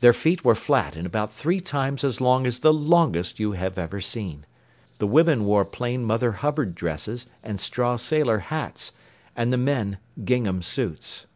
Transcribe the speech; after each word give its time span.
Their 0.00 0.14
feet 0.14 0.46
were 0.46 0.54
flat 0.54 0.96
and 0.96 1.06
about 1.06 1.30
three 1.30 1.60
times 1.60 2.02
as 2.02 2.22
long 2.22 2.46
as 2.46 2.60
the 2.60 2.72
longest 2.72 3.38
you 3.38 3.52
have 3.52 3.76
ever 3.76 4.00
seen. 4.00 4.46
The 4.96 5.06
women 5.06 5.44
wore 5.44 5.66
plain 5.66 6.04
Mother 6.04 6.32
Hubbard 6.32 6.74
dresses 6.74 7.26
and 7.42 7.60
straw 7.60 7.96
sailor 7.96 8.38
hats, 8.38 8.92
and 9.36 9.52
the 9.52 9.58
men 9.58 9.98
gingham 10.24 10.62
suits. 10.62 11.26